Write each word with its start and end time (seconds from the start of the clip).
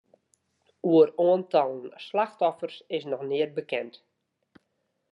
Oer 0.91 1.09
oantallen 1.25 1.93
slachtoffers 2.07 2.77
is 2.97 3.03
noch 3.11 3.23
neat 3.31 3.51
bekend. 3.59 3.93